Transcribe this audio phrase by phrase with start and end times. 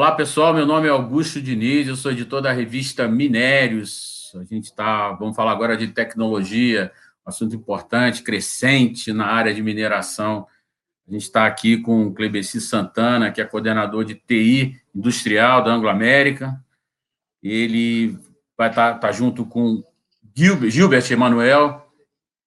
[0.00, 0.54] Olá, pessoal.
[0.54, 4.32] Meu nome é Augusto Diniz, eu sou editor da revista Minérios.
[4.34, 6.90] A gente está, vamos falar agora de tecnologia,
[7.22, 10.46] assunto importante, crescente na área de mineração.
[11.06, 15.70] A gente está aqui com o Clebeci Santana, que é coordenador de TI industrial da
[15.70, 16.58] Anglo América.
[17.42, 18.18] Ele
[18.56, 19.84] vai estar tá, tá junto com
[20.34, 21.92] Gilbert, Gilbert Emanuel,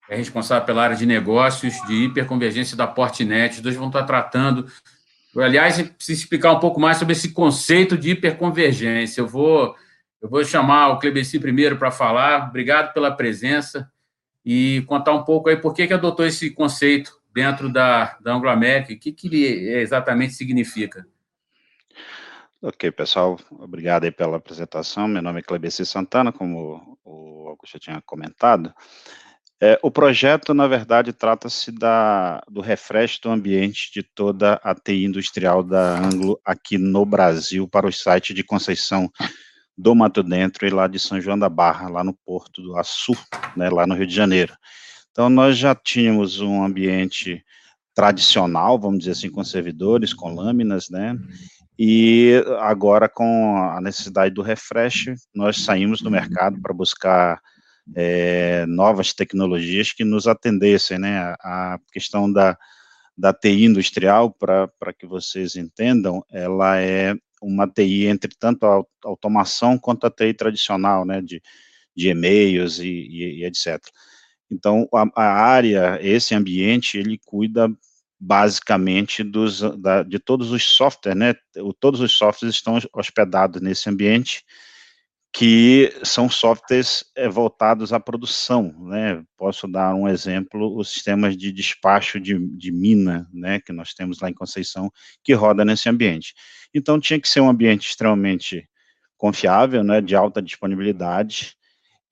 [0.10, 3.58] é responsável pela área de negócios de hiperconvergência da Portnet.
[3.58, 4.66] Os dois vão estar tratando
[5.36, 9.22] Aliás, precisa explicar um pouco mais sobre esse conceito de hiperconvergência.
[9.22, 9.76] Eu vou,
[10.22, 12.50] eu vou chamar o Clebeci primeiro para falar.
[12.50, 13.92] Obrigado pela presença
[14.46, 18.94] e contar um pouco aí por que, que adotou esse conceito dentro da, da Anglo-América
[18.94, 21.06] o que, que ele exatamente significa.
[22.62, 25.08] Ok, pessoal, obrigado aí pela apresentação.
[25.08, 28.74] Meu nome é Clebeci Santana, como o Augusto tinha comentado.
[29.66, 31.72] É, o projeto, na verdade, trata-se
[32.52, 37.88] do refresh do ambiente de toda a TI industrial da Anglo aqui no Brasil para
[37.88, 39.10] os sites de Conceição
[39.78, 43.14] do Mato Dentro e lá de São João da Barra, lá no Porto do Açu,
[43.56, 44.54] né, lá no Rio de Janeiro.
[45.12, 47.42] Então, nós já tínhamos um ambiente
[47.96, 51.18] tradicional, vamos dizer assim, com servidores, com lâminas, né,
[51.80, 57.40] e agora com a necessidade do refresh, nós saímos do mercado para buscar
[57.96, 61.36] é, novas tecnologias que nos atendessem, né?
[61.42, 62.58] A, questão da,
[63.18, 69.78] da TI industrial, para que vocês entendam, ela é uma TI entre tanto a automação
[69.78, 71.22] quanto a TI tradicional, né?
[71.22, 71.42] De,
[71.96, 73.80] de e-mails e, e, e etc.
[74.50, 77.70] Então, a, a, área, esse ambiente, ele cuida
[78.20, 81.36] basicamente dos, da, de todos os softwares, né?
[81.80, 84.46] Todos os softwares estão hospedados nesse ambiente
[85.34, 89.24] que são softwares é, voltados à produção, né?
[89.36, 94.20] Posso dar um exemplo, os sistemas de despacho de, de, mina, né, que nós temos
[94.22, 94.92] lá em Conceição,
[95.24, 96.36] que roda nesse ambiente.
[96.72, 98.70] Então, tinha que ser um ambiente extremamente
[99.18, 101.56] confiável, né, de alta disponibilidade,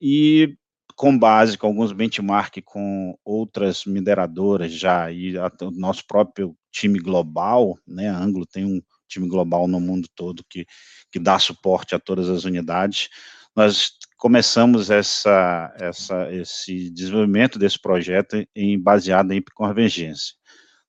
[0.00, 0.56] e
[0.96, 6.98] com base com alguns benchmark com outras mineradoras já, e a, o nosso próprio time
[6.98, 8.82] global, né, a Anglo tem um
[9.12, 10.66] time global no mundo todo que,
[11.10, 13.08] que dá suporte a todas as unidades.
[13.54, 20.34] Nós começamos essa, essa, esse desenvolvimento desse projeto em, baseado em convergência.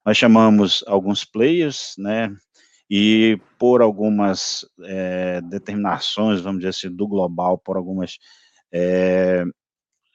[0.05, 2.33] Nós chamamos alguns players, né,
[2.89, 8.17] e por algumas é, determinações, vamos dizer assim, do global, por algumas,
[8.71, 9.43] é,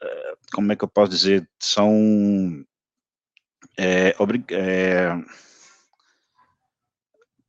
[0.03, 2.65] é como é que eu posso dizer, são
[3.79, 4.15] é,
[4.51, 5.09] é,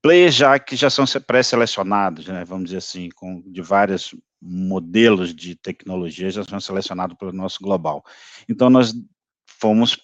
[0.10, 5.54] players já que já são pré-selecionados, né, vamos dizer assim, com de vários modelos de
[5.54, 8.04] tecnologia já são selecionados pelo nosso global.
[8.50, 8.92] Então nós
[9.62, 10.00] fomos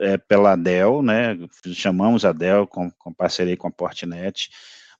[0.00, 1.36] é, pela Dell, né,
[1.74, 4.48] chamamos a Dell com, com parceria com a Portnet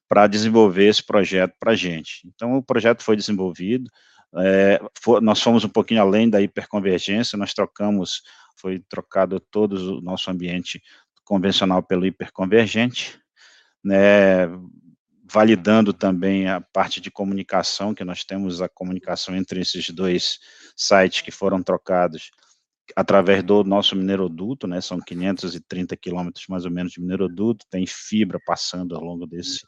[0.07, 2.21] para desenvolver esse projeto para a gente.
[2.27, 3.91] Então o projeto foi desenvolvido,
[4.37, 8.21] é, for, nós fomos um pouquinho além da hiperconvergência, nós trocamos,
[8.59, 10.83] foi trocado todo o nosso ambiente
[11.25, 13.24] convencional pelo hiperconvergente,
[13.85, 14.47] né,
[15.31, 20.39] validando também a parte de comunicação, que nós temos a comunicação entre esses dois
[20.77, 22.31] sites que foram trocados
[22.95, 28.39] através do nosso mineroduto, né, são 530 quilômetros mais ou menos de mineroduto, tem fibra
[28.45, 29.61] passando ao longo desse,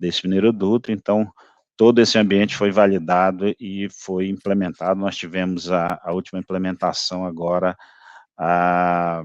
[0.00, 1.30] desse mineroduto, então
[1.76, 7.76] todo esse ambiente foi validado e foi implementado, nós tivemos a, a última implementação agora,
[8.38, 9.22] a,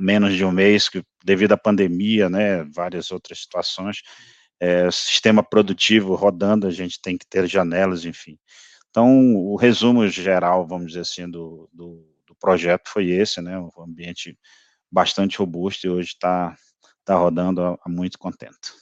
[0.00, 4.02] menos de um mês, que devido à pandemia, né, várias outras situações,
[4.58, 8.38] é, sistema produtivo rodando, a gente tem que ter janelas, enfim.
[8.90, 13.70] Então, o resumo geral, vamos dizer assim, do, do, do projeto foi esse, né, um
[13.78, 14.36] ambiente
[14.90, 16.56] bastante robusto e hoje está
[17.04, 18.74] tá rodando há, há muito contento.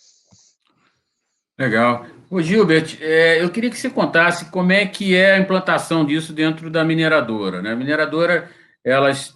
[1.58, 2.06] Legal.
[2.30, 6.32] Ô Gilbert, é, eu queria que você contasse como é que é a implantação disso
[6.32, 7.60] dentro da mineradora.
[7.60, 7.72] Né?
[7.72, 8.48] A mineradora,
[8.84, 9.34] elas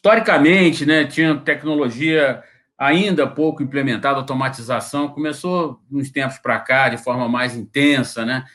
[0.00, 2.42] historicamente, né, tinha tecnologia
[2.76, 8.46] ainda pouco implementada, automatização, começou uns tempos para cá de forma mais intensa, né?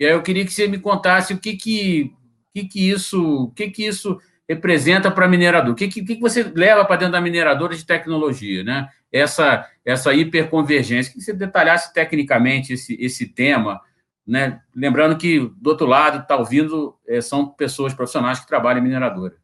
[0.00, 2.10] E aí eu queria que você me contasse o que que,
[2.54, 4.18] que, que isso, o que que isso
[4.48, 8.64] representa para minerador, o que, que, que você leva para dentro da mineradora de tecnologia,
[8.64, 8.88] né?
[9.12, 13.82] Essa essa hiperconvergência, que você detalhasse tecnicamente esse, esse tema,
[14.26, 14.62] né?
[14.74, 19.36] Lembrando que do outro lado está ouvindo é, são pessoas profissionais que trabalham em mineradora.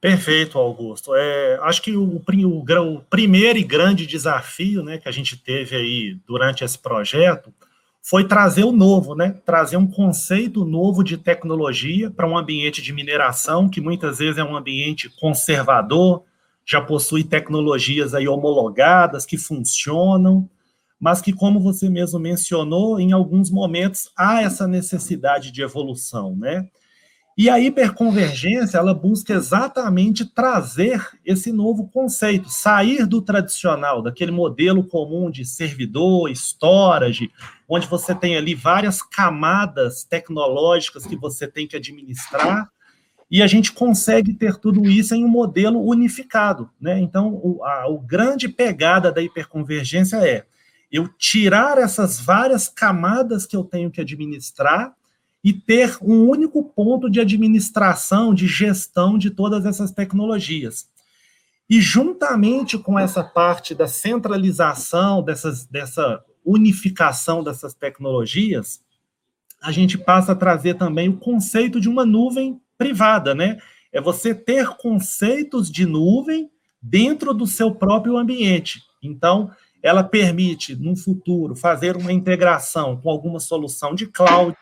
[0.00, 1.12] Perfeito, Augusto.
[1.14, 5.74] É, acho que o, o, o, primeiro e grande desafio né, que a gente teve
[5.74, 7.52] aí durante esse projeto
[8.00, 9.34] foi trazer o novo, né?
[9.44, 14.44] Trazer um conceito novo de tecnologia para um ambiente de mineração, que muitas vezes é
[14.44, 16.22] um ambiente conservador,
[16.64, 20.48] já possui tecnologias aí homologadas que funcionam,
[20.98, 26.68] mas que, como você mesmo mencionou, em alguns momentos há essa necessidade de evolução, né?
[27.38, 34.82] E a hiperconvergência, ela busca exatamente trazer esse novo conceito, sair do tradicional, daquele modelo
[34.82, 37.30] comum de servidor, storage,
[37.68, 42.68] onde você tem ali várias camadas tecnológicas que você tem que administrar,
[43.30, 46.98] e a gente consegue ter tudo isso em um modelo unificado, né?
[46.98, 50.44] Então, o, a o grande pegada da hiperconvergência é
[50.90, 54.97] eu tirar essas várias camadas que eu tenho que administrar
[55.48, 60.86] e ter um único ponto de administração, de gestão de todas essas tecnologias.
[61.70, 68.82] E juntamente com essa parte da centralização, dessas, dessa unificação dessas tecnologias,
[69.62, 73.56] a gente passa a trazer também o conceito de uma nuvem privada, né?
[73.90, 76.50] É você ter conceitos de nuvem
[76.80, 78.82] dentro do seu próprio ambiente.
[79.02, 79.50] Então,
[79.82, 84.54] ela permite, no futuro, fazer uma integração com alguma solução de cloud,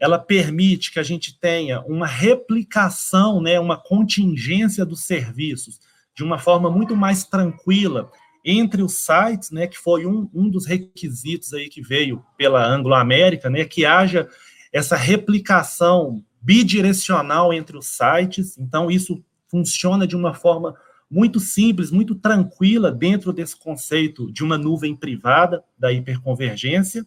[0.00, 5.78] ela permite que a gente tenha uma replicação, né, uma contingência dos serviços
[6.16, 8.10] de uma forma muito mais tranquila
[8.42, 13.50] entre os sites, né, que foi um, um dos requisitos aí que veio pela Anglo-América,
[13.50, 14.26] né, que haja
[14.72, 18.56] essa replicação bidirecional entre os sites.
[18.56, 20.74] Então, isso funciona de uma forma
[21.10, 27.04] muito simples, muito tranquila dentro desse conceito de uma nuvem privada da hiperconvergência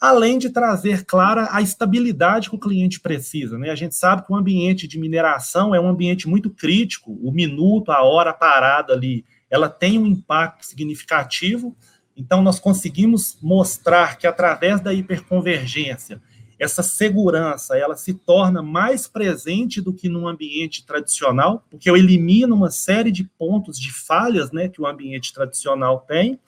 [0.00, 3.58] além de trazer, clara, a estabilidade que o cliente precisa.
[3.58, 3.70] Né?
[3.70, 7.90] A gente sabe que o ambiente de mineração é um ambiente muito crítico, o minuto,
[7.90, 11.76] a hora parada ali, ela tem um impacto significativo,
[12.16, 16.20] então nós conseguimos mostrar que através da hiperconvergência,
[16.58, 22.54] essa segurança, ela se torna mais presente do que num ambiente tradicional, porque eu elimino
[22.54, 26.40] uma série de pontos de falhas, né, que o ambiente tradicional tem,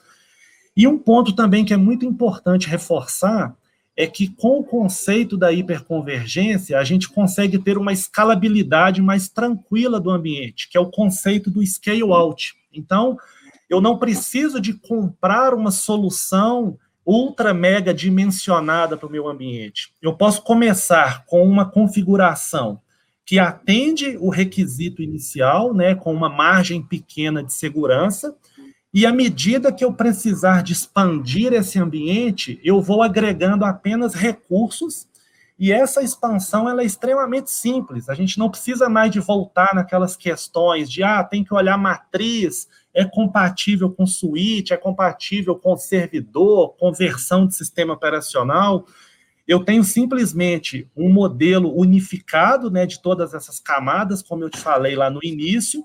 [0.78, 3.52] e um ponto também que é muito importante reforçar
[3.96, 9.98] é que com o conceito da hiperconvergência, a gente consegue ter uma escalabilidade mais tranquila
[9.98, 12.54] do ambiente, que é o conceito do scale out.
[12.72, 13.18] Então,
[13.68, 19.92] eu não preciso de comprar uma solução ultra mega dimensionada para o meu ambiente.
[20.00, 22.80] Eu posso começar com uma configuração
[23.26, 28.36] que atende o requisito inicial, né, com uma margem pequena de segurança,
[28.92, 35.06] e à medida que eu precisar de expandir esse ambiente, eu vou agregando apenas recursos,
[35.58, 38.08] e essa expansão ela é extremamente simples.
[38.08, 42.68] A gente não precisa mais de voltar naquelas questões de ah, tem que olhar matriz,
[42.94, 48.86] é compatível com suíte, é compatível com servidor, conversão de sistema operacional.
[49.48, 54.94] Eu tenho simplesmente um modelo unificado né, de todas essas camadas, como eu te falei
[54.94, 55.84] lá no início,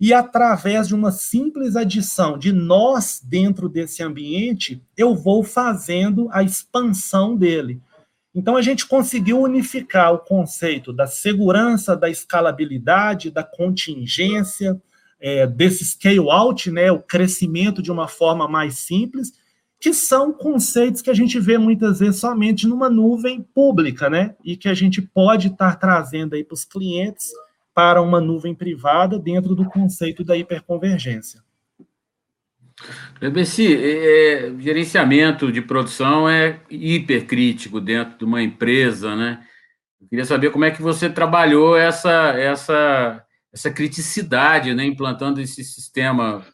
[0.00, 6.42] e através de uma simples adição de nós dentro desse ambiente, eu vou fazendo a
[6.42, 7.80] expansão dele.
[8.32, 14.80] Então a gente conseguiu unificar o conceito da segurança, da escalabilidade, da contingência,
[15.20, 19.32] é, desse scale out, né, o crescimento de uma forma mais simples,
[19.80, 24.56] que são conceitos que a gente vê muitas vezes somente numa nuvem pública, né, e
[24.56, 27.32] que a gente pode estar trazendo aí para os clientes
[27.78, 31.40] para uma nuvem privada dentro do conceito da hiperconvergência.
[33.20, 39.46] BBC, é, gerenciamento de produção é hipercrítico dentro de uma empresa, né?
[40.00, 44.84] Eu queria saber como é que você trabalhou essa, essa, essa criticidade, né?
[44.84, 46.44] Implantando esse sistema,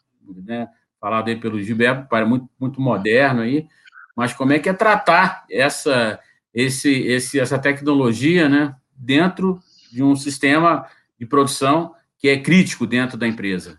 [0.47, 0.69] né?
[1.01, 3.67] Falado aí pelo Gilberto, para muito, muito moderno aí,
[4.15, 6.21] mas como é que é tratar essa,
[6.53, 8.77] esse, esse, essa tecnologia, né?
[8.95, 9.59] Dentro
[9.91, 10.87] de um sistema
[11.25, 13.77] de produção que é crítico dentro da empresa?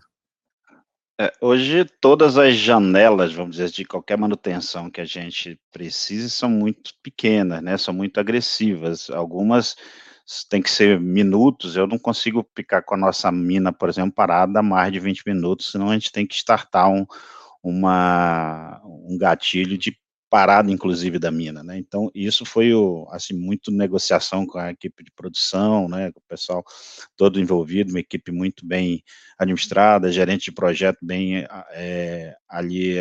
[1.18, 6.50] É, hoje, todas as janelas, vamos dizer, de qualquer manutenção que a gente precise são
[6.50, 7.78] muito pequenas, né?
[7.78, 9.08] São muito agressivas.
[9.08, 9.76] Algumas
[10.50, 11.74] têm que ser minutos.
[11.76, 15.70] Eu não consigo ficar com a nossa mina, por exemplo, parada mais de 20 minutos,
[15.70, 17.06] senão a gente tem que startar um,
[17.62, 19.96] uma, um gatilho de
[20.28, 21.78] parada, inclusive, da mina, né?
[21.78, 26.10] Então, isso foi, o, assim, muito negociação com a equipe de produção, né?
[26.12, 26.64] Com o pessoal
[27.16, 29.02] todo envolvido, uma equipe muito bem
[29.38, 32.96] administrada, gerente de projeto bem é, ali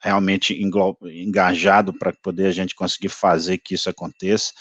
[0.00, 0.54] realmente
[1.02, 4.52] engajado para poder a gente conseguir fazer que isso aconteça,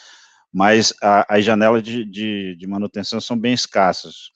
[0.51, 4.31] mas as janelas de, de, de manutenção são bem escassas.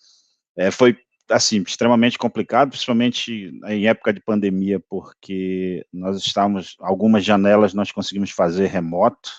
[0.55, 0.95] É, foi
[1.31, 8.31] assim, extremamente complicado, principalmente em época de pandemia, porque nós estávamos, algumas janelas nós conseguimos
[8.31, 9.29] fazer remoto,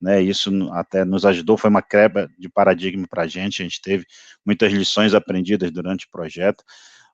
[0.00, 3.82] né, isso até nos ajudou, foi uma quebra de paradigma para a gente, a gente
[3.82, 4.06] teve
[4.46, 6.62] muitas lições aprendidas durante o projeto,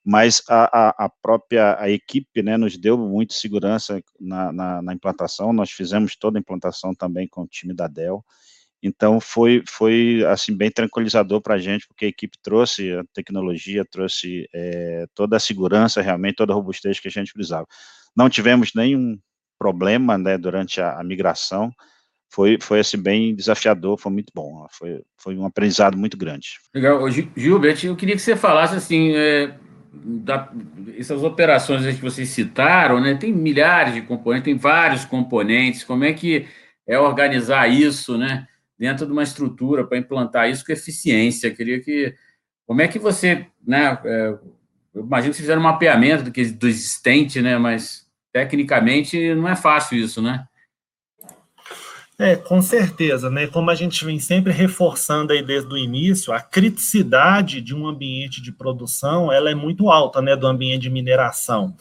[0.05, 4.93] mas a, a, a própria a equipe né, nos deu muito segurança na, na, na,
[4.93, 8.23] implantação, nós fizemos toda a implantação também com o time da Dell,
[8.87, 13.83] então foi, foi assim, bem tranquilizador para a gente, porque a equipe trouxe a tecnologia,
[13.91, 17.67] trouxe é, toda a segurança, realmente, toda a robustez que a gente precisava.
[18.15, 19.19] Não tivemos nenhum
[19.59, 21.73] problema né, durante a, a migração,
[22.31, 26.59] foi, foi assim, bem desafiador, foi muito bom, foi, foi um aprendizado muito grande.
[26.75, 27.09] Legal.
[27.11, 29.55] Gilbert, eu queria que você falasse assim, é,
[29.93, 30.53] da,
[30.99, 36.13] essas operações que vocês citaram, né, tem milhares de componentes, tem vários componentes, como é
[36.13, 36.47] que
[36.87, 38.47] é organizar isso, né,
[38.79, 41.55] dentro de uma estrutura para implantar isso com eficiência?
[41.55, 42.15] Queria que,
[42.67, 44.39] como é que você, né, é,
[44.95, 49.49] eu imagino que vocês fizeram um mapeamento do, que, do existente, né, mas tecnicamente não
[49.49, 50.47] é fácil isso, né?
[52.17, 53.49] É, com certeza, né?
[53.49, 58.41] Como a gente vem sempre reforçando aí desde o início, a criticidade de um ambiente
[58.41, 61.77] de produção, ela é muito alta, né, do ambiente de mineração.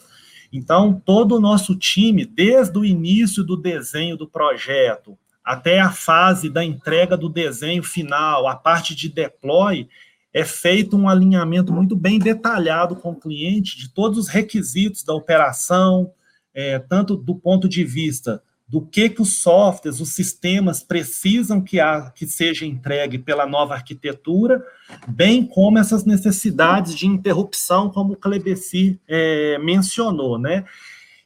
[0.52, 6.48] Então, todo o nosso time, desde o início do desenho do projeto até a fase
[6.48, 9.88] da entrega do desenho final, a parte de deploy,
[10.32, 15.14] é feito um alinhamento muito bem detalhado com o cliente de todos os requisitos da
[15.14, 16.10] operação,
[16.52, 21.78] é, tanto do ponto de vista do que, que os softwares, os sistemas precisam que,
[21.78, 24.64] há, que seja entregue pela nova arquitetura,
[25.06, 30.64] bem como essas necessidades de interrupção, como o Klebeci é, mencionou, né?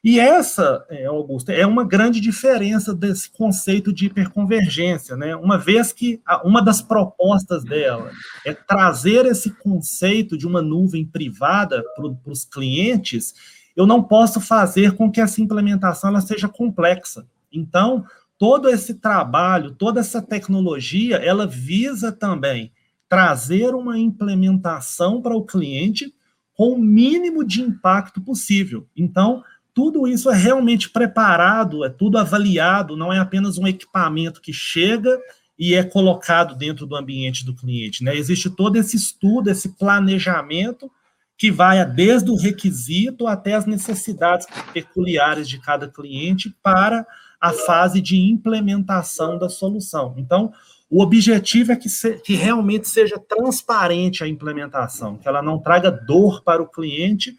[0.09, 5.37] E essa, é, Augusto, é uma grande diferença desse conceito de hiperconvergência, né?
[5.37, 8.11] Uma vez que uma das propostas dela
[8.43, 13.35] é trazer esse conceito de uma nuvem privada para os clientes,
[13.77, 17.27] eu não posso fazer com que essa implementação ela seja complexa.
[17.53, 18.03] Então,
[18.39, 22.73] todo esse trabalho, toda essa tecnologia, ela visa também
[23.11, 26.15] trazer uma implementação para o cliente
[26.55, 28.89] com o mínimo de impacto possível.
[28.97, 29.45] Então,
[29.75, 35.19] tudo isso é realmente preparado, é tudo avaliado, não é apenas um equipamento que chega
[35.59, 38.05] e é colocado dentro do ambiente do cliente.
[38.05, 38.17] Né?
[38.17, 40.91] Existe todo esse estudo, esse planejamento
[41.37, 47.07] que vai desde o requisito até as necessidades peculiares de cada cliente para
[47.41, 50.15] a fase de implementação da solução.
[50.17, 50.53] Então,
[50.91, 55.91] o objetivo é que, se, que realmente seja transparente a implementação, que ela não traga
[55.91, 57.37] dor para o cliente,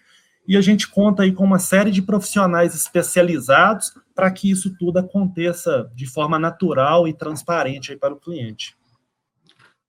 [0.50, 4.98] e a gente conta aí com uma série de profissionais especializados para que isso tudo
[4.98, 8.76] aconteça de forma natural e transparente aí para o cliente.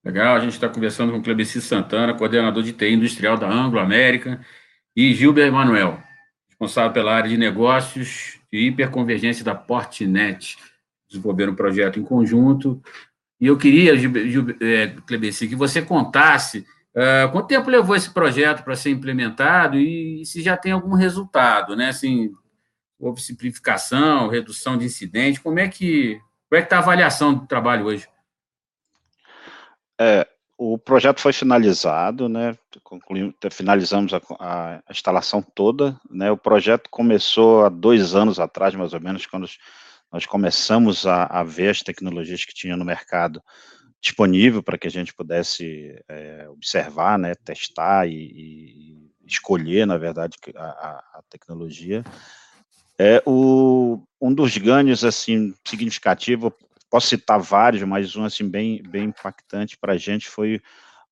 [0.05, 3.79] Legal, a gente está conversando com o Clebeci Santana, coordenador de TI industrial da Anglo
[3.79, 4.45] América,
[4.95, 5.99] e Gilber Emanuel,
[6.47, 10.59] responsável pela área de negócios e hiperconvergência da Portnet.
[11.09, 12.83] Desenvolveram um projeto em conjunto.
[13.41, 18.63] E eu queria, Gilber, é, Clebeci, que você contasse uh, quanto tempo levou esse projeto
[18.63, 21.89] para ser implementado e, se já tem algum resultado, né?
[21.89, 22.31] Assim,
[22.99, 27.47] houve simplificação, redução de incidentes, como é que como é que está a avaliação do
[27.47, 28.09] trabalho hoje?
[30.01, 30.27] É,
[30.59, 32.59] o projeto foi finalizado, né?
[33.53, 36.31] finalizamos a, a, instalação toda, né?
[36.31, 39.49] O projeto começou há dois anos atrás, mais ou menos, quando
[40.13, 43.41] nós começamos a, a ver as tecnologias que tinha no mercado
[44.01, 47.35] disponível para que a gente pudesse é, observar, né?
[47.35, 52.03] Testar e, e, escolher, na verdade, a, a tecnologia.
[52.99, 56.53] É, o, um dos ganhos assim significativo
[56.91, 60.61] posso citar vários, mas um assim bem, bem impactante para a gente foi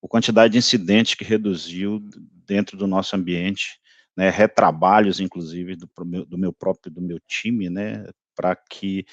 [0.02, 2.00] a quantidade de incidentes que reduziu
[2.46, 3.80] dentro do nosso ambiente,
[4.16, 5.88] né, retrabalhos, inclusive, do,
[6.26, 8.04] do meu próprio, do meu time, né,
[8.34, 9.06] para que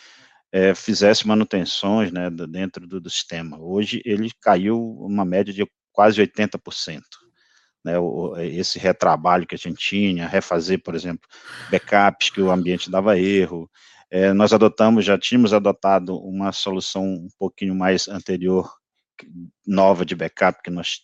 [0.55, 3.59] é, fizesse manutenções, né, dentro do, do, sistema.
[3.59, 7.01] Hoje, ele caiu uma média de quase 80%.
[7.83, 11.27] Né, o, esse retrabalho que a gente tinha, refazer, por exemplo,
[11.69, 13.69] backups que o ambiente dava erro,
[14.09, 18.73] é, nós adotamos, já tínhamos adotado uma solução um pouquinho mais anterior,
[19.67, 21.01] nova de backup, que nós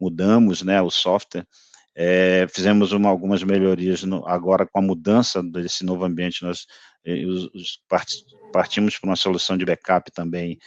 [0.00, 1.44] mudamos, né, o software,
[1.96, 6.66] é, fizemos uma, algumas melhorias no, agora com a mudança desse novo ambiente, nós
[7.26, 7.80] os, os
[8.52, 10.58] partimos para uma solução de backup também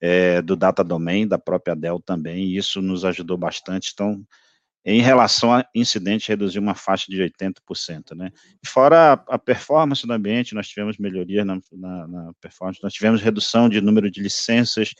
[0.00, 4.24] é, do Data Domain, da própria Dell também, e isso nos ajudou bastante, então
[4.88, 8.30] em relação a incidente, reduziu uma faixa de 80%, né?
[8.64, 13.20] Fora a, a performance do ambiente, nós tivemos melhoria na, na, na, performance, nós tivemos
[13.20, 14.94] redução de número de licenças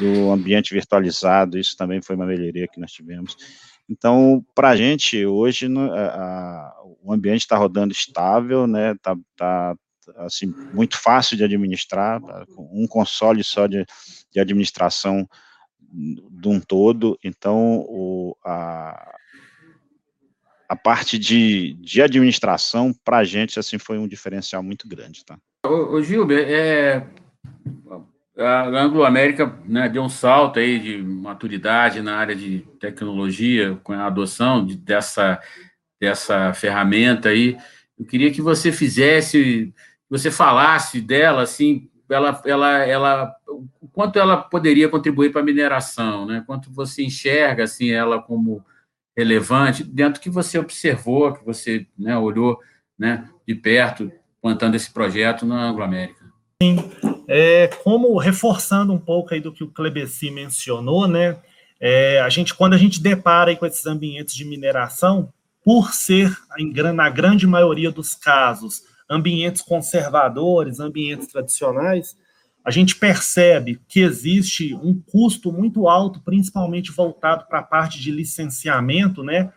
[0.00, 3.36] do ambiente virtualizado, isso também foi uma melhoria que nós tivemos.
[3.90, 8.92] Então, para a gente, hoje, a, a, o ambiente está rodando estável, né?
[8.92, 9.74] Está tá,
[10.18, 12.20] assim, muito fácil de administrar,
[12.56, 13.84] um console só de,
[14.32, 15.28] de administração
[15.92, 19.12] de um todo, então o, a,
[20.68, 25.36] a parte de, de administração, para a gente, assim, foi um diferencial muito grande, tá?
[25.66, 27.04] Ô, ô Gilber, é,
[28.40, 33.92] a Anglo América né, deu um salto aí de maturidade na área de tecnologia com
[33.92, 35.40] a adoção de, dessa,
[36.00, 37.56] dessa ferramenta aí.
[37.98, 39.74] Eu queria que você fizesse,
[40.08, 43.36] você falasse dela, assim, ela, ela, ela,
[43.80, 46.42] o quanto ela poderia contribuir para a mineração, né?
[46.46, 48.64] Quanto você enxerga assim ela como
[49.16, 52.58] relevante dentro que você observou, que você né, olhou
[52.98, 56.19] né, de perto, plantando esse projeto na Anglo-América.
[56.62, 56.76] Sim,
[57.26, 61.38] é, como reforçando um pouco aí do que o Clebeci mencionou, né?
[61.80, 65.32] É, a gente, quando a gente depara com esses ambientes de mineração,
[65.64, 66.36] por ser,
[66.94, 72.14] na grande maioria dos casos, ambientes conservadores, ambientes tradicionais,
[72.62, 78.10] a gente percebe que existe um custo muito alto, principalmente voltado para a parte de
[78.10, 79.50] licenciamento, né?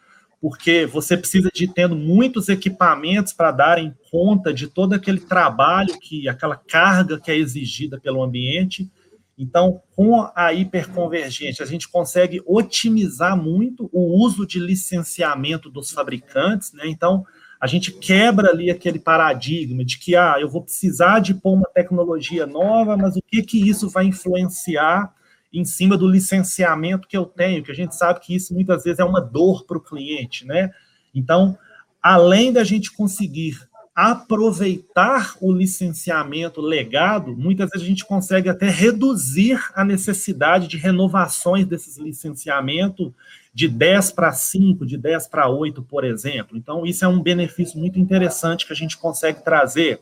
[0.44, 6.28] Porque você precisa de tendo muitos equipamentos para darem conta de todo aquele trabalho que
[6.28, 8.92] aquela carga que é exigida pelo ambiente.
[9.38, 16.74] Então, com a hiperconvergência, a gente consegue otimizar muito o uso de licenciamento dos fabricantes,
[16.74, 16.88] né?
[16.88, 17.26] Então,
[17.58, 21.70] a gente quebra ali aquele paradigma de que, ah, eu vou precisar de pôr uma
[21.74, 25.10] tecnologia nova, mas o que que isso vai influenciar
[25.54, 29.00] em cima do licenciamento que eu tenho, que a gente sabe que isso muitas vezes
[29.00, 30.72] é uma dor para o cliente, né?
[31.14, 31.58] Então,
[32.02, 33.60] além da gente conseguir
[33.96, 41.68] aproveitar o licenciamento legado, muitas vezes a gente consegue até reduzir a necessidade de renovações
[41.68, 43.12] desses licenciamentos
[43.54, 46.58] de 10 para 5, de 10 para 8, por exemplo.
[46.58, 50.02] Então, isso é um benefício muito interessante que a gente consegue trazer.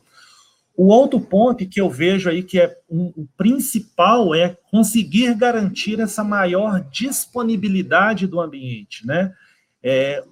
[0.76, 6.00] O outro ponto que eu vejo aí que é um, o principal é conseguir garantir
[6.00, 9.32] essa maior disponibilidade do ambiente, né?
[9.82, 10.24] É,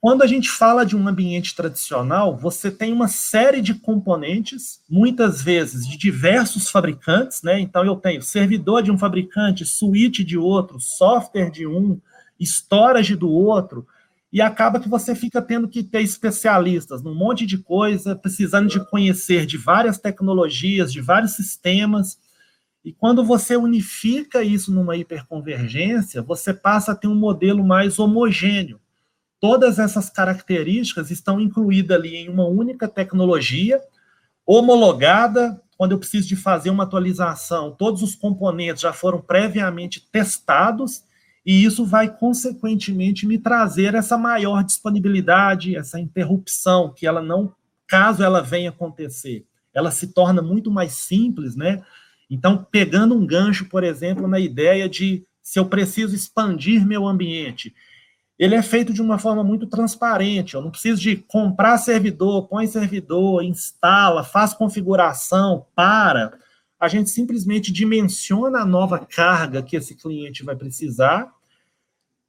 [0.00, 5.40] quando a gente fala de um ambiente tradicional, você tem uma série de componentes, muitas
[5.40, 7.60] vezes de diversos fabricantes, né?
[7.60, 12.00] Então eu tenho servidor de um fabricante, suíte de outro, software de um,
[12.40, 13.86] storage do outro,
[14.32, 18.80] e acaba que você fica tendo que ter especialistas num monte de coisa, precisando de
[18.88, 22.18] conhecer de várias tecnologias, de vários sistemas.
[22.84, 28.80] E quando você unifica isso numa hiperconvergência, você passa a ter um modelo mais homogêneo
[29.42, 33.80] Todas essas características estão incluídas ali em uma única tecnologia,
[34.46, 35.60] homologada.
[35.76, 41.02] Quando eu preciso de fazer uma atualização, todos os componentes já foram previamente testados,
[41.44, 47.52] e isso vai, consequentemente, me trazer essa maior disponibilidade, essa interrupção, que ela não,
[47.88, 51.82] caso ela venha acontecer, ela se torna muito mais simples, né?
[52.30, 57.74] Então, pegando um gancho, por exemplo, na ideia de se eu preciso expandir meu ambiente,
[58.38, 60.54] ele é feito de uma forma muito transparente.
[60.54, 66.32] Eu não preciso de comprar servidor, põe servidor, instala, faz configuração, para.
[66.82, 71.32] A gente simplesmente dimensiona a nova carga que esse cliente vai precisar,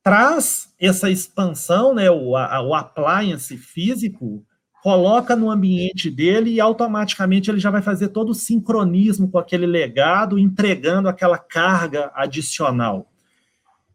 [0.04, 4.46] traz essa expansão, né, o, a, o appliance físico,
[4.84, 9.66] coloca no ambiente dele e automaticamente ele já vai fazer todo o sincronismo com aquele
[9.66, 13.12] legado, entregando aquela carga adicional.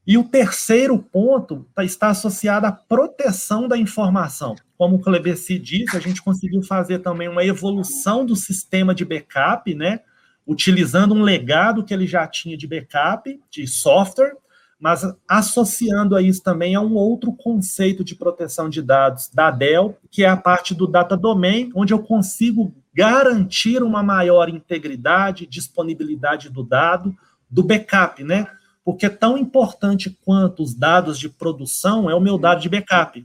[0.04, 4.56] E o terceiro ponto tá, está associado à proteção da informação.
[4.76, 9.72] Como o Clebeci disse, a gente conseguiu fazer também uma evolução do sistema de backup,
[9.72, 10.00] né?
[10.48, 14.34] Utilizando um legado que ele já tinha de backup, de software,
[14.80, 19.98] mas associando a isso também a um outro conceito de proteção de dados da Dell,
[20.11, 26.48] que é a parte do data domain, onde eu consigo garantir uma maior integridade, disponibilidade
[26.48, 27.14] do dado,
[27.50, 28.46] do backup, né?
[28.88, 33.22] porque é tão importante quanto os dados de produção é o meu dado de backup.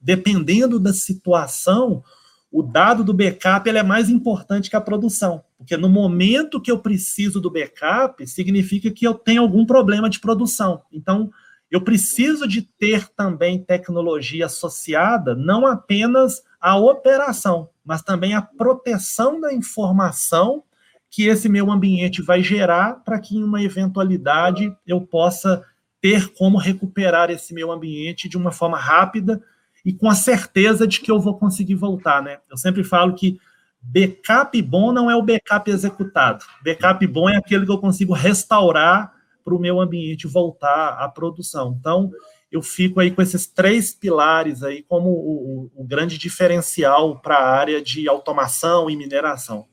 [0.00, 2.04] Dependendo da situação,
[2.50, 6.70] o dado do backup ele é mais importante que a produção, porque no momento que
[6.70, 10.82] eu preciso do backup, significa que eu tenho algum problema de produção.
[10.92, 11.30] Então,
[11.70, 19.40] eu preciso de ter também tecnologia associada, não apenas à operação, mas também à proteção
[19.40, 20.64] da informação
[21.08, 25.64] que esse meu ambiente vai gerar para que em uma eventualidade eu possa
[26.00, 29.40] ter como recuperar esse meu ambiente de uma forma rápida
[29.84, 32.38] e com a certeza de que eu vou conseguir voltar, né?
[32.50, 33.38] Eu sempre falo que
[33.80, 36.44] backup bom não é o backup executado.
[36.64, 39.12] Backup bom é aquele que eu consigo restaurar
[39.44, 41.76] para o meu ambiente voltar à produção.
[41.78, 42.10] Então,
[42.50, 47.36] eu fico aí com esses três pilares aí como o, o, o grande diferencial para
[47.36, 49.66] a área de automação e mineração.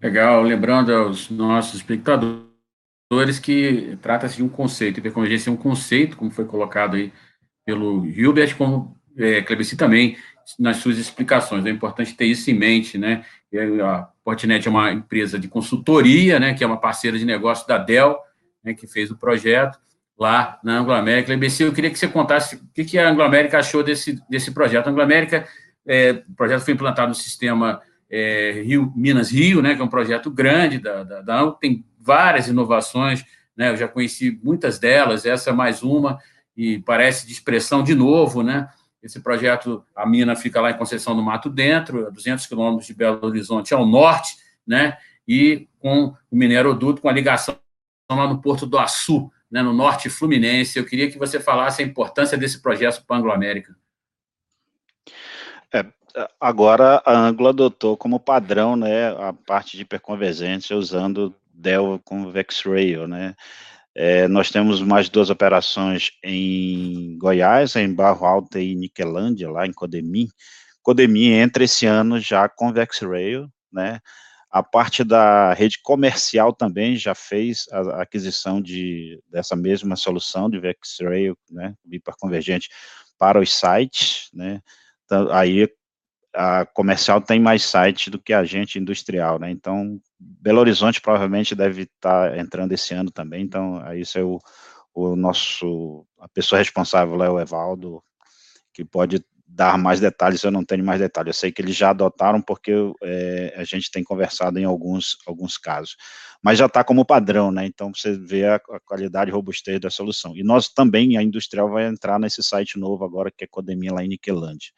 [0.00, 6.30] Legal, lembrando aos nossos espectadores que trata-se de um conceito, hiperconvergência é um conceito, como
[6.30, 7.12] foi colocado aí
[7.64, 10.16] pelo Gilbert, como é, Clebeci também,
[10.58, 11.64] nas suas explicações.
[11.64, 13.24] É importante ter isso em mente, né?
[13.82, 17.78] A Portnet é uma empresa de consultoria, né, que é uma parceira de negócio da
[17.78, 18.18] Dell,
[18.64, 19.78] né, que fez o projeto
[20.18, 21.26] lá na Anglo América.
[21.26, 24.50] Clebeci, eu queria que você contasse o que, que a Anglo América achou desse, desse
[24.50, 24.88] projeto.
[24.88, 25.46] A Anglo América,
[25.86, 29.88] é, o projeto foi implantado no sistema é, Rio, Minas Rio, né, que é um
[29.88, 33.24] projeto grande da, da, da Anglo, tem várias inovações,
[33.56, 36.18] né, eu já conheci muitas delas, essa é mais uma,
[36.56, 38.68] e parece de expressão de novo, né?
[39.04, 42.94] Esse projeto, a mina fica lá em Conceição do Mato Dentro, a 200 quilômetros de
[42.94, 44.34] Belo Horizonte ao norte,
[44.66, 44.96] né?
[45.28, 47.58] E com o mineroduto, com a ligação
[48.10, 50.78] lá no Porto do Açu, né, no norte fluminense.
[50.78, 53.76] Eu queria que você falasse a importância desse projeto para a Anglo-América.
[55.70, 55.84] É,
[56.40, 63.06] agora a Anglo adotou como padrão né, a parte de hiperconvergência usando Dell com VexRail,
[63.06, 63.36] né?
[63.94, 69.72] É, nós temos mais duas operações em Goiás, em Barro Alto e Niquelândia, lá em
[69.72, 70.28] Codemim.
[70.82, 74.00] Codemim entra esse ano já com VexRail, né?
[74.50, 80.60] A parte da rede comercial também já fez a aquisição de, dessa mesma solução de
[80.60, 82.68] VexRail, né, hiperconvergente,
[83.18, 84.60] para os sites, né,
[85.04, 85.68] então, aí
[86.34, 89.50] a comercial tem mais sites do que a gente industrial, né?
[89.50, 93.42] Então, Belo Horizonte provavelmente deve estar entrando esse ano também.
[93.42, 94.40] Então, isso é o,
[94.94, 98.02] o nosso a pessoa responsável é o Evaldo,
[98.72, 100.42] que pode dar mais detalhes.
[100.42, 101.28] Eu não tenho mais detalhes.
[101.28, 105.56] Eu sei que eles já adotaram porque é, a gente tem conversado em alguns alguns
[105.56, 105.96] casos,
[106.42, 107.66] mas já está como padrão, né?
[107.66, 110.36] Então você vê a, a, qualidade e robustez da solução.
[110.36, 114.04] E nós também a industrial vai entrar nesse site novo agora que é Codemia lá
[114.04, 114.72] em Niquelândia.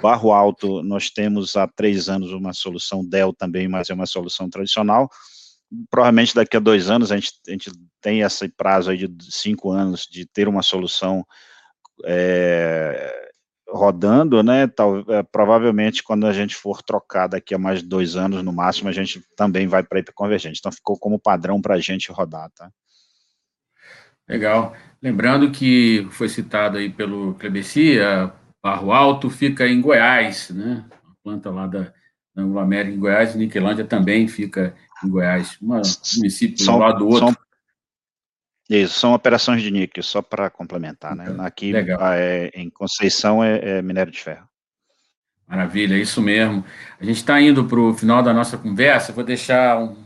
[0.00, 4.48] Barro Alto, nós temos há três anos uma solução Dell também, mas é uma solução
[4.48, 5.08] tradicional.
[5.90, 7.70] Provavelmente daqui a dois anos a gente, a gente
[8.00, 11.26] tem esse prazo aí de cinco anos de ter uma solução
[12.04, 13.30] é,
[13.68, 14.66] rodando, né?
[14.66, 18.88] Tal, é, provavelmente quando a gente for trocar daqui a mais dois anos no máximo,
[18.88, 20.58] a gente também vai para hiperconvergente.
[20.58, 22.70] Então ficou como padrão para a gente rodar, tá?
[24.28, 24.74] Legal.
[25.00, 28.32] Lembrando que foi citado aí pelo Clebeci, a
[28.66, 30.84] Barro Alto fica em Goiás, né?
[30.90, 31.92] A planta lá da,
[32.34, 34.74] da Anglo América em Goiás, Niquelândia também fica
[35.04, 35.56] em Goiás.
[35.62, 35.68] Um
[36.16, 37.28] município são, um lado do outro.
[37.28, 37.36] São,
[38.68, 41.26] isso, são operações de níquel, só para complementar, né?
[41.30, 44.48] Então, Aqui é, em Conceição é, é minério de ferro.
[45.46, 46.64] Maravilha, é isso mesmo.
[46.98, 49.12] A gente está indo para o final da nossa conversa.
[49.12, 49.96] Vou deixar um,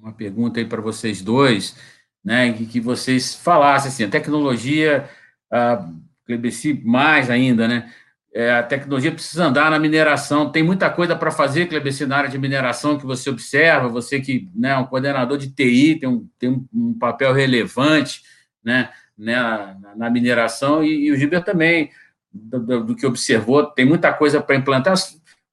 [0.00, 1.76] uma pergunta aí para vocês dois,
[2.24, 2.52] né?
[2.52, 5.10] Que, que vocês falassem assim, a tecnologia.
[5.52, 7.90] Uh, Clebeci, mais ainda, né?
[8.34, 10.50] É, a tecnologia precisa andar na mineração.
[10.52, 14.50] Tem muita coisa para fazer, Clebeci, na área de mineração que você observa, você que
[14.54, 18.20] né, é um coordenador de TI, tem um, tem um papel relevante
[18.62, 19.36] né, né,
[19.80, 21.90] na, na mineração, e, e, o Gilberto também,
[22.30, 24.94] do, do, do, que observou, tem muita coisa para implantar.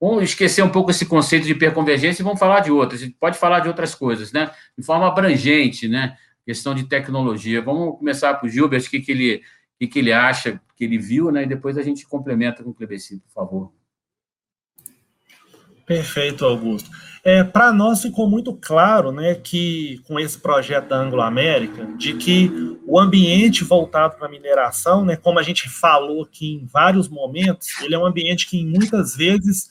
[0.01, 3.01] Vamos esquecer um pouco esse conceito de hiperconvergência e vamos falar de outras.
[3.01, 4.51] A gente pode falar de outras coisas, né?
[4.77, 6.17] De forma abrangente, né?
[6.45, 7.61] Questão de tecnologia.
[7.61, 9.41] Vamos começar para o Gilbert, o que, que ele
[9.83, 11.43] que, que ele acha, que ele viu, né?
[11.43, 13.71] E depois a gente complementa com o Clebeci, por favor.
[15.85, 16.89] Perfeito, Augusto.
[17.25, 22.13] É, Para nós ficou muito claro, né, que com esse projeto da Anglo América, de
[22.15, 22.49] que
[22.85, 27.67] o ambiente voltado para a mineração, né, como a gente falou aqui em vários momentos,
[27.81, 29.69] ele é um ambiente que muitas vezes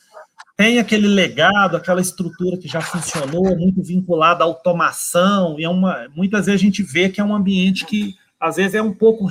[0.56, 6.08] tem aquele legado, aquela estrutura que já funcionou, muito vinculada à automação, e é uma,
[6.14, 9.24] muitas vezes a gente vê que é um ambiente que às vezes é um pouco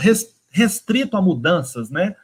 [0.52, 2.16] restrito a mudanças, né?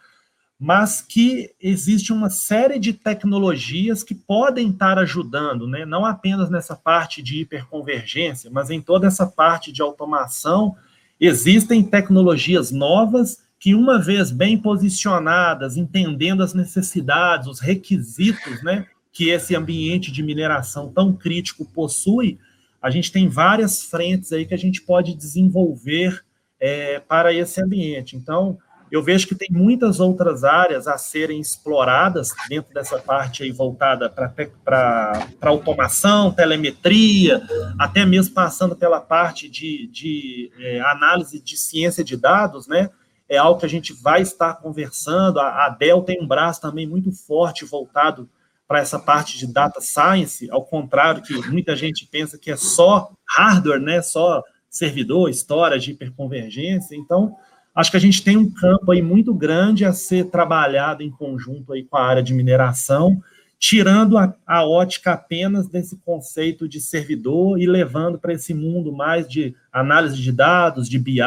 [0.60, 5.86] Mas que existe uma série de tecnologias que podem estar ajudando, né?
[5.86, 10.76] Não apenas nessa parte de hiperconvergência, mas em toda essa parte de automação.
[11.20, 18.86] Existem tecnologias novas que, uma vez bem posicionadas, entendendo as necessidades, os requisitos, né?
[19.12, 22.40] Que esse ambiente de mineração tão crítico possui,
[22.82, 26.24] a gente tem várias frentes aí que a gente pode desenvolver
[26.60, 28.16] é, para esse ambiente.
[28.16, 28.58] Então,
[28.92, 34.10] eu vejo que tem muitas outras áreas a serem exploradas dentro dessa parte aí voltada
[34.10, 37.42] para automação, telemetria,
[37.78, 42.90] até mesmo passando pela parte de, de é, análise de ciência de dados, né?
[43.30, 45.42] É algo que a gente vai estar conversando.
[45.42, 48.30] A, a Dell tem um braço também muito forte voltado
[48.66, 53.12] para essa parte de data science, ao contrário que muita gente pensa que é só
[53.28, 54.02] hardware, né?
[54.02, 56.96] Só servidor, história de hiperconvergência.
[56.96, 57.36] Então,
[57.76, 61.74] acho que a gente tem um campo aí muito grande a ser trabalhado em conjunto
[61.74, 63.22] aí com a área de mineração,
[63.60, 69.28] tirando a, a ótica apenas desse conceito de servidor e levando para esse mundo mais
[69.28, 71.22] de análise de dados, de BI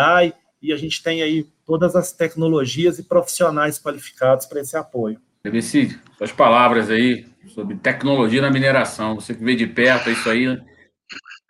[0.63, 5.21] e a gente tem aí todas as tecnologias e profissionais qualificados para esse apoio.
[5.43, 10.61] Ebeci, suas palavras aí sobre tecnologia na mineração, você que vê de perto isso aí,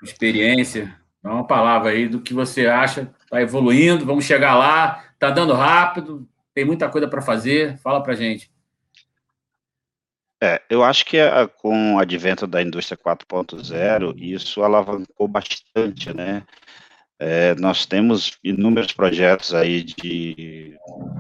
[0.03, 5.31] experiência, dá uma palavra aí do que você acha, está evoluindo, vamos chegar lá, está
[5.31, 8.51] dando rápido, tem muita coisa para fazer, fala para gente.
[10.43, 16.43] É, eu acho que a, com o advento da indústria 4.0, isso alavancou bastante, né?
[17.19, 20.75] É, nós temos inúmeros projetos aí de,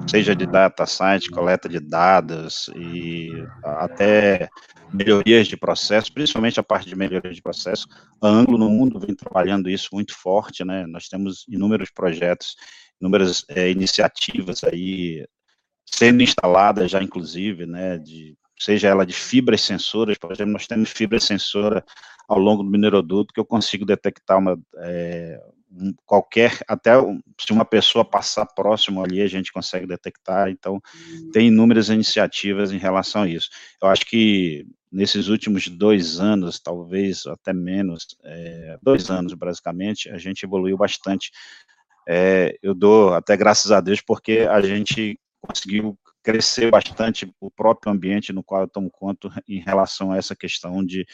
[0.07, 3.31] seja de data science, coleta de dados e
[3.63, 4.49] até
[4.92, 7.87] melhorias de processo, principalmente a parte de melhoria de processo.
[8.20, 10.87] A Anglo no mundo vem trabalhando isso muito forte, né?
[10.87, 12.57] Nós temos inúmeros projetos,
[13.00, 15.26] inúmeras é, iniciativas aí
[15.87, 17.98] sendo instaladas já, inclusive, né?
[17.98, 21.83] De seja ela de fibras sensoras, por exemplo, nós temos fibra sensora
[22.29, 25.40] ao longo do mineroduto que eu consigo detectar uma, é,
[26.05, 26.92] qualquer, até
[27.40, 30.81] se uma pessoa passar próximo ali, a gente consegue detectar, então
[31.33, 33.48] tem inúmeras iniciativas em relação a isso.
[33.83, 40.18] Eu acho que nesses últimos dois anos, talvez até menos, é, dois anos basicamente, a
[40.18, 41.31] gente evoluiu bastante.
[42.09, 47.92] É, eu dou até graças a Deus porque a gente conseguiu crescer bastante o próprio
[47.92, 51.07] ambiente no qual eu tomo conta em relação a essa questão de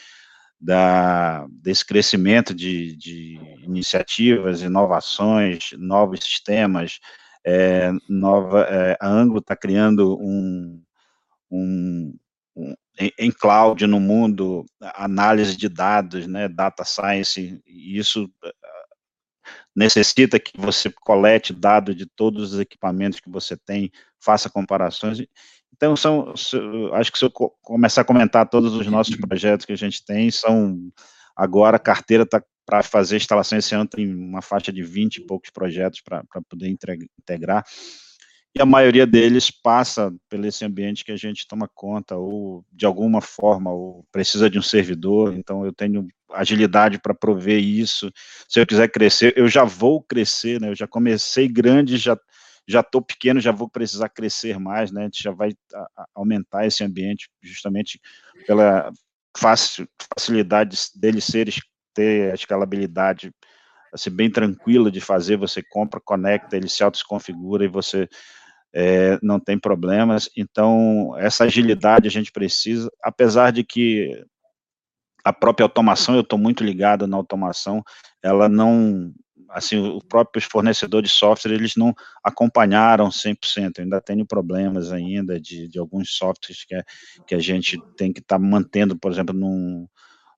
[0.59, 6.99] da, desse crescimento de, de iniciativas, inovações, novos sistemas,
[7.45, 10.81] é, nova, é, a Anglo está criando um,
[11.51, 12.17] um,
[12.99, 18.51] um, em cloud no mundo, análise de dados, né, data science, isso é,
[19.75, 25.19] necessita que você colete dados de todos os equipamentos que você tem, faça comparações,
[25.77, 26.33] então, são,
[26.93, 27.31] acho que se eu
[27.61, 30.75] começar a comentar todos os nossos projetos que a gente tem, são
[31.35, 35.25] agora a carteira está para fazer instalação esse ano tem uma faixa de 20 e
[35.25, 37.63] poucos projetos para poder integrar,
[38.57, 42.85] e a maioria deles passa por esse ambiente que a gente toma conta, ou de
[42.85, 48.11] alguma forma, ou precisa de um servidor, então eu tenho agilidade para prover isso,
[48.49, 52.17] se eu quiser crescer, eu já vou crescer, né, eu já comecei grande, já
[52.69, 55.03] já estou pequeno, já vou precisar crescer mais, né?
[55.03, 55.53] A gente já vai
[56.13, 57.97] aumentar esse ambiente justamente
[58.45, 58.91] pela
[59.37, 61.47] facilidade dele ser,
[61.93, 63.31] ter a escalabilidade
[63.93, 68.05] assim, bem tranquila de fazer, você compra, conecta, ele se autoconfigura e você
[68.79, 70.29] é, não tem problemas.
[70.37, 74.23] Então, essa agilidade a gente precisa, apesar de que
[75.25, 77.83] a própria automação, eu estou muito ligado na automação,
[78.21, 79.11] ela não,
[79.49, 81.91] assim, os próprios fornecedores de software, eles não
[82.23, 86.83] acompanharam 100%, ainda tem problemas ainda de, de alguns softwares que, é,
[87.25, 89.87] que a gente tem que estar tá mantendo, por exemplo, num,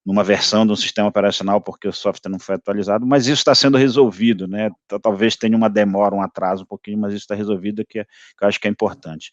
[0.10, 3.54] numa versão de um sistema operacional porque o software não foi atualizado, mas isso está
[3.54, 4.72] sendo resolvido, né,
[5.04, 8.43] talvez tenha uma demora, um atraso um pouquinho, mas isso está resolvido, que, é, que
[8.43, 9.30] eu acho que é importante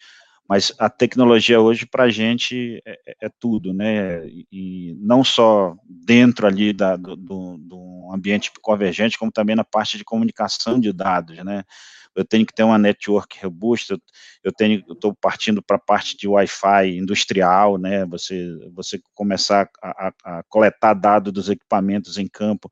[0.49, 4.27] mas a tecnologia hoje para a gente é, é, é, tudo, né?
[4.53, 10.05] E não só dentro ali da, do, do, ambiente convergente, como também na parte de
[10.05, 11.65] comunicação de dados, né?
[12.15, 13.99] Eu tenho que ter uma network robusta,
[14.43, 18.07] eu tenho, estou partindo para a parte de Wi-Fi industrial, né?
[18.07, 22.71] Você, você começar a, a, a coletar dados dos equipamentos em campo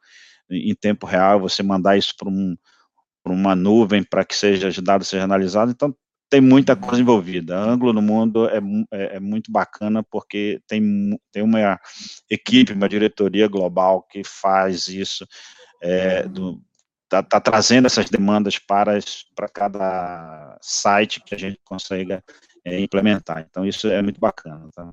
[0.50, 2.56] em tempo real, você mandar isso para um,
[3.26, 5.72] uma nuvem para que seja os dados sejam analisados.
[5.72, 5.94] Então,
[6.34, 7.56] tem muita coisa envolvida.
[7.56, 8.58] A Anglo no mundo é,
[8.90, 11.78] é, é, muito bacana porque tem, tem uma
[12.28, 15.24] equipe, uma diretoria global que faz isso,
[15.80, 16.24] é,
[17.08, 18.98] tá, tá, trazendo essas demandas para,
[19.36, 22.20] para cada site que a gente consiga
[22.64, 23.46] é, implementar.
[23.48, 24.68] Então, isso é muito bacana.
[24.74, 24.92] Tá?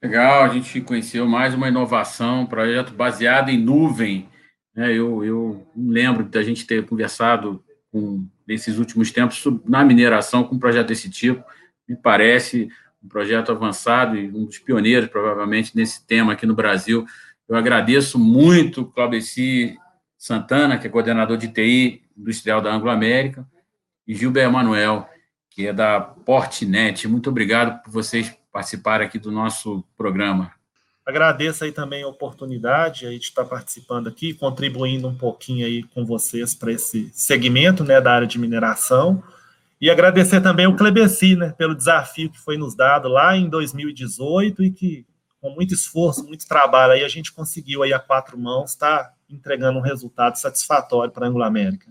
[0.00, 4.28] Legal, a gente conheceu mais uma inovação, projeto baseado em nuvem.
[4.76, 4.92] Né?
[4.92, 10.58] Eu, eu lembro da gente ter conversado com, nesses últimos tempos na mineração com um
[10.58, 11.44] projeto desse tipo.
[11.88, 12.68] Me parece
[13.02, 17.06] um projeto avançado e um dos pioneiros, provavelmente, nesse tema aqui no Brasil.
[17.48, 19.76] Eu agradeço muito Claudeci
[20.16, 23.46] Santana, que é coordenador de TI industrial da Anglo América,
[24.06, 25.08] e Gilber Emanuel,
[25.50, 27.06] que é da Portnet.
[27.06, 30.57] Muito obrigado por vocês participarem aqui do nosso programa.
[31.08, 36.04] Agradeço aí também a oportunidade aí de estar participando aqui, contribuindo um pouquinho aí com
[36.04, 39.22] vocês para esse segmento, né, da área de mineração.
[39.80, 44.62] E agradecer também o Clebeci, né, pelo desafio que foi nos dado lá em 2018
[44.62, 45.06] e que
[45.40, 49.14] com muito esforço, muito trabalho aí a gente conseguiu aí a quatro mãos estar tá
[49.30, 51.86] entregando um resultado satisfatório para a Anglo América.